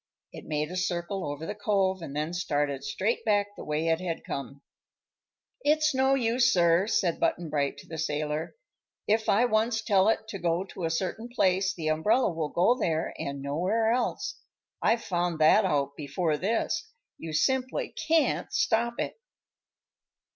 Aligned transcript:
It 0.33 0.45
made 0.47 0.71
a 0.71 0.75
circle 0.77 1.31
over 1.31 1.45
the 1.45 1.53
Cove 1.53 2.01
and 2.01 2.15
then 2.15 2.33
started 2.33 2.83
straight 2.83 3.23
back 3.23 3.55
the 3.55 3.63
way 3.63 3.87
it 3.87 4.01
had 4.01 4.23
come. 4.23 4.63
"It's 5.63 5.93
no 5.93 6.15
use, 6.15 6.51
sir," 6.51 6.87
said 6.87 7.19
Button 7.19 7.51
Bright 7.51 7.77
to 7.77 7.87
the 7.87 7.99
sailor. 7.99 8.55
"If 9.07 9.29
I 9.29 9.45
once 9.45 9.83
tell 9.83 10.09
it 10.09 10.27
to 10.29 10.39
go 10.39 10.63
to 10.63 10.85
a 10.85 10.89
certain 10.89 11.29
place, 11.29 11.75
the 11.75 11.89
umbrella 11.89 12.31
will 12.31 12.49
go 12.49 12.75
there, 12.79 13.13
and 13.19 13.43
nowhere 13.43 13.91
else. 13.91 14.39
I've 14.81 15.03
found 15.03 15.37
that 15.37 15.65
out 15.65 15.95
before 15.95 16.35
this. 16.35 16.89
You 17.19 17.31
simply 17.31 17.93
can't 18.07 18.51
stop 18.51 18.95
it." 18.97 19.19